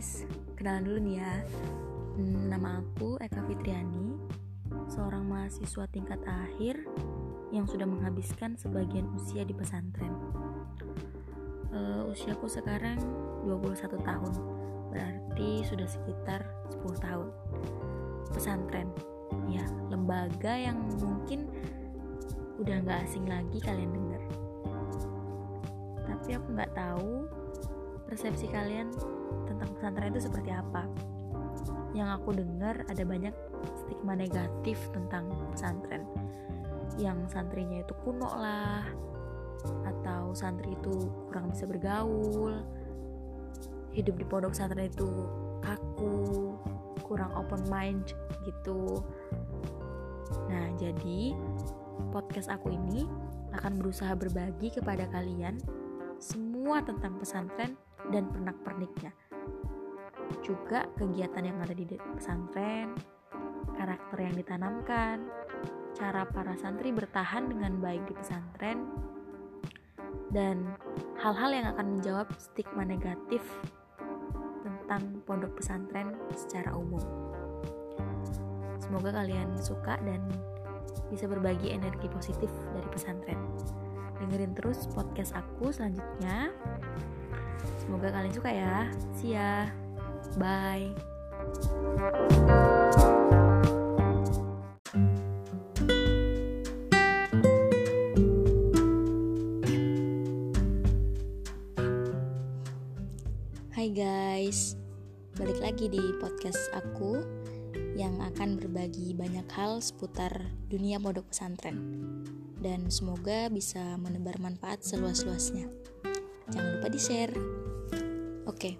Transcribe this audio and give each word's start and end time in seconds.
guys, 0.00 0.24
kenalan 0.56 0.88
dulu 0.88 0.98
nih 1.04 1.16
ya. 1.20 1.34
Hmm, 2.16 2.48
Nama 2.48 2.80
aku 2.80 3.20
Eka 3.20 3.44
Fitriani, 3.44 4.16
seorang 4.88 5.28
mahasiswa 5.28 5.84
tingkat 5.92 6.16
akhir 6.24 6.80
yang 7.52 7.68
sudah 7.68 7.84
menghabiskan 7.84 8.56
sebagian 8.56 9.12
usia 9.12 9.44
di 9.44 9.52
pesantren. 9.52 10.08
Uh, 11.68 12.08
usiaku 12.08 12.48
sekarang 12.48 12.96
21 13.44 14.00
tahun, 14.00 14.32
berarti 14.88 15.68
sudah 15.68 15.84
sekitar 15.84 16.48
10 16.80 16.96
tahun. 16.96 17.28
Pesantren, 18.32 18.88
ya 19.52 19.68
lembaga 19.92 20.56
yang 20.56 20.80
mungkin 20.96 21.44
udah 22.56 22.88
nggak 22.88 23.04
asing 23.04 23.28
lagi 23.28 23.60
kalian 23.60 23.92
dengar. 23.92 24.22
Tapi 26.08 26.40
aku 26.40 26.48
nggak 26.56 26.72
tahu 26.72 27.28
persepsi 28.08 28.48
kalian 28.48 28.88
tentang 29.60 29.76
pesantren 29.76 30.08
itu 30.16 30.24
seperti 30.24 30.50
apa. 30.56 30.88
Yang 31.92 32.08
aku 32.16 32.30
dengar 32.32 32.80
ada 32.88 33.02
banyak 33.04 33.34
stigma 33.84 34.16
negatif 34.16 34.80
tentang 34.96 35.28
pesantren. 35.52 36.08
Yang 36.96 37.28
santrinya 37.28 37.84
itu 37.84 37.92
kuno 38.00 38.40
lah 38.40 38.88
atau 39.84 40.32
santri 40.32 40.72
itu 40.72 41.12
kurang 41.28 41.52
bisa 41.52 41.68
bergaul 41.68 42.64
hidup 43.92 44.16
di 44.16 44.24
pondok 44.24 44.56
pesantren 44.56 44.88
itu 44.88 45.28
kaku 45.60 46.56
kurang 47.04 47.28
open 47.36 47.60
mind 47.68 48.16
gitu. 48.48 49.04
Nah 50.48 50.72
jadi 50.80 51.36
podcast 52.08 52.48
aku 52.48 52.72
ini 52.72 53.04
akan 53.52 53.76
berusaha 53.76 54.16
berbagi 54.16 54.72
kepada 54.72 55.04
kalian 55.12 55.60
semua 56.16 56.80
tentang 56.80 57.20
pesantren 57.20 57.76
dan 58.08 58.24
pernak-perniknya. 58.32 59.12
Juga 60.40 60.86
kegiatan 60.96 61.42
yang 61.42 61.58
ada 61.60 61.74
di 61.74 61.84
pesantren, 62.16 62.94
karakter 63.74 64.18
yang 64.20 64.34
ditanamkan, 64.34 65.26
cara 65.94 66.24
para 66.28 66.54
santri 66.56 66.94
bertahan 66.94 67.50
dengan 67.50 67.78
baik 67.82 68.06
di 68.06 68.14
pesantren, 68.14 68.86
dan 70.30 70.62
hal-hal 71.18 71.50
yang 71.50 71.66
akan 71.74 71.98
menjawab 71.98 72.26
stigma 72.38 72.86
negatif 72.86 73.42
tentang 74.62 75.22
pondok 75.26 75.54
pesantren 75.58 76.14
secara 76.34 76.74
umum. 76.74 77.02
Semoga 78.78 79.22
kalian 79.22 79.54
suka 79.58 79.98
dan 80.02 80.18
bisa 81.10 81.26
berbagi 81.26 81.74
energi 81.74 82.10
positif 82.10 82.50
dari 82.74 82.88
pesantren. 82.90 83.38
Dengerin 84.18 84.54
terus 84.54 84.86
podcast 84.90 85.34
aku 85.34 85.70
selanjutnya. 85.70 86.50
Semoga 87.82 88.08
kalian 88.12 88.34
suka 88.34 88.50
ya. 88.50 88.76
See 89.16 89.36
ya. 89.36 89.68
Bye. 90.38 90.94
Hai 103.80 103.88
guys, 103.96 104.76
balik 105.40 105.56
lagi 105.56 105.88
di 105.88 106.04
podcast 106.20 106.68
aku 106.76 107.24
yang 107.96 108.12
akan 108.20 108.60
berbagi 108.60 109.16
banyak 109.16 109.48
hal 109.56 109.80
seputar 109.80 110.52
dunia 110.68 111.00
pondok 111.00 111.32
pesantren 111.32 111.80
dan 112.60 112.92
semoga 112.92 113.48
bisa 113.48 113.96
menebar 113.96 114.36
manfaat 114.36 114.84
seluas-luasnya. 114.84 115.72
Jangan 116.50 116.70
lupa 116.78 116.88
di-share. 116.90 117.34
Oke, 118.50 118.76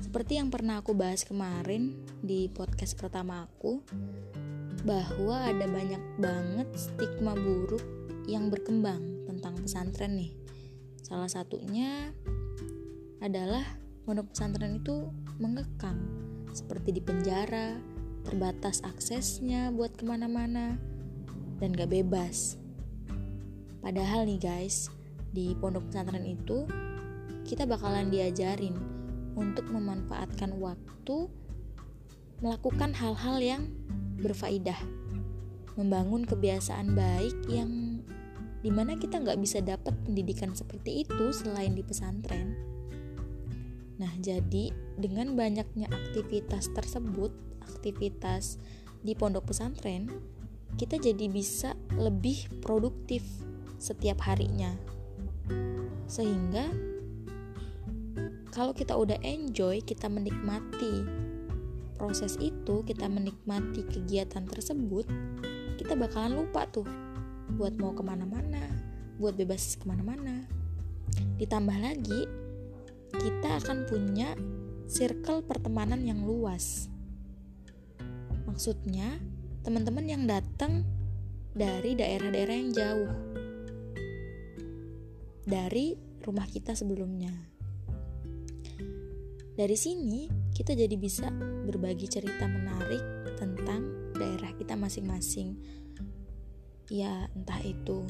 seperti 0.00 0.40
yang 0.40 0.48
pernah 0.48 0.80
aku 0.80 0.96
bahas 0.96 1.24
kemarin 1.24 1.92
di 2.24 2.48
podcast 2.48 2.96
pertama 2.96 3.44
aku, 3.44 3.84
bahwa 4.82 5.46
ada 5.46 5.68
banyak 5.68 6.02
banget 6.18 6.68
stigma 6.74 7.36
buruk 7.36 7.84
yang 8.26 8.48
berkembang 8.48 9.28
tentang 9.28 9.54
pesantren 9.60 10.16
nih. 10.18 10.32
Salah 11.04 11.28
satunya 11.28 12.10
adalah 13.20 13.62
pondok 14.02 14.34
pesantren 14.34 14.80
itu 14.80 15.12
mengekang, 15.38 16.00
seperti 16.50 16.96
di 16.96 17.02
penjara, 17.04 17.78
terbatas 18.26 18.82
aksesnya 18.82 19.70
buat 19.70 19.94
ke 19.94 20.08
mana-mana, 20.08 20.80
dan 21.62 21.70
gak 21.76 21.92
bebas. 21.94 22.58
Padahal 23.82 24.26
nih 24.26 24.38
guys, 24.38 24.90
di 25.32 25.56
pondok 25.56 25.88
pesantren 25.88 26.28
itu 26.28 26.68
kita 27.42 27.64
bakalan 27.66 28.12
diajarin 28.12 28.76
untuk 29.34 29.66
memanfaatkan 29.72 30.54
waktu 30.60 31.26
melakukan 32.44 32.92
hal-hal 32.92 33.36
yang 33.40 33.62
berfaedah 34.20 34.76
membangun 35.74 36.28
kebiasaan 36.28 36.92
baik 36.92 37.36
yang 37.48 38.04
di 38.62 38.70
mana 38.70 38.94
kita 38.94 39.18
nggak 39.18 39.40
bisa 39.42 39.58
dapat 39.58 39.96
pendidikan 40.06 40.54
seperti 40.54 41.02
itu 41.02 41.34
selain 41.34 41.74
di 41.74 41.82
pesantren. 41.82 42.54
Nah 43.98 44.12
jadi 44.22 44.70
dengan 45.00 45.34
banyaknya 45.34 45.90
aktivitas 45.90 46.70
tersebut 46.70 47.32
aktivitas 47.64 48.60
di 49.02 49.18
pondok 49.18 49.50
pesantren 49.50 50.06
kita 50.78 50.96
jadi 51.00 51.26
bisa 51.26 51.74
lebih 51.98 52.48
produktif 52.62 53.26
setiap 53.82 54.22
harinya 54.24 54.91
sehingga 56.06 56.68
kalau 58.52 58.76
kita 58.76 58.92
udah 58.92 59.16
enjoy, 59.24 59.80
kita 59.80 60.12
menikmati 60.12 61.08
proses 61.96 62.36
itu, 62.36 62.84
kita 62.84 63.08
menikmati 63.08 63.80
kegiatan 63.88 64.44
tersebut, 64.44 65.08
kita 65.80 65.96
bakalan 65.96 66.44
lupa 66.44 66.68
tuh 66.68 66.84
buat 67.56 67.72
mau 67.80 67.96
ke 67.96 68.04
mana-mana, 68.04 68.60
buat 69.16 69.40
bebas 69.40 69.80
ke 69.80 69.88
mana-mana. 69.88 70.44
Ditambah 71.40 71.78
lagi, 71.80 72.28
kita 73.16 73.64
akan 73.64 73.88
punya 73.88 74.36
circle 74.84 75.40
pertemanan 75.40 76.04
yang 76.04 76.20
luas. 76.28 76.92
Maksudnya, 78.44 79.16
teman-teman 79.64 80.04
yang 80.04 80.28
datang 80.28 80.84
dari 81.56 81.96
daerah-daerah 81.96 82.56
yang 82.56 82.72
jauh 82.76 83.31
dari 85.42 85.98
rumah 86.22 86.46
kita 86.46 86.74
sebelumnya. 86.78 87.30
Dari 89.52 89.76
sini, 89.76 90.30
kita 90.54 90.72
jadi 90.72 90.96
bisa 90.96 91.28
berbagi 91.68 92.08
cerita 92.08 92.48
menarik 92.48 93.02
tentang 93.36 94.12
daerah 94.16 94.54
kita 94.56 94.78
masing-masing. 94.78 95.60
Ya, 96.88 97.28
entah 97.36 97.60
itu 97.60 98.08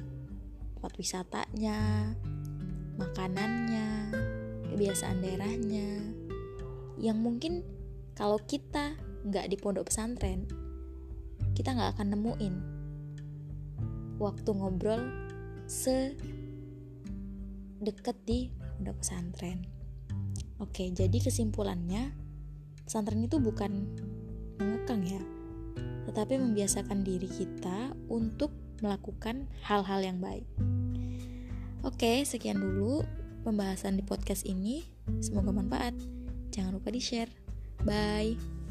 tempat 0.78 0.92
wisatanya, 0.98 1.78
makanannya, 2.98 3.88
kebiasaan 4.70 5.18
daerahnya, 5.22 6.14
yang 6.98 7.18
mungkin 7.18 7.66
kalau 8.14 8.38
kita 8.38 8.94
nggak 9.26 9.50
di 9.50 9.56
pondok 9.58 9.90
pesantren, 9.90 10.46
kita 11.54 11.74
nggak 11.74 11.98
akan 11.98 12.08
nemuin 12.14 12.54
waktu 14.22 14.50
ngobrol 14.54 15.02
se 15.66 16.14
deket 17.82 18.16
di 18.24 18.48
pondok 18.78 19.02
pesantren. 19.02 19.66
Oke, 20.62 20.90
jadi 20.94 21.18
kesimpulannya, 21.18 22.14
pesantren 22.86 23.26
itu 23.26 23.42
bukan 23.42 23.98
mengekang 24.62 25.02
ya, 25.02 25.22
tetapi 26.06 26.38
membiasakan 26.38 27.02
diri 27.02 27.26
kita 27.26 27.90
untuk 28.06 28.54
melakukan 28.82 29.50
hal-hal 29.66 30.02
yang 30.02 30.18
baik. 30.22 30.46
Oke, 31.82 32.22
sekian 32.22 32.62
dulu 32.62 33.02
pembahasan 33.42 33.98
di 33.98 34.06
podcast 34.06 34.46
ini. 34.46 34.86
Semoga 35.18 35.50
manfaat. 35.50 35.98
Jangan 36.54 36.78
lupa 36.78 36.94
di-share. 36.94 37.30
Bye. 37.82 38.61